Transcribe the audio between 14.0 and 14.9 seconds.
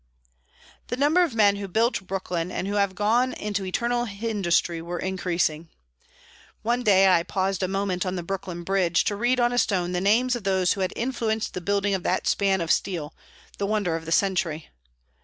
the century.